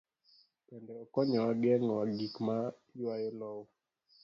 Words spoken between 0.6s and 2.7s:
Bende okonyowa geng'o gik ma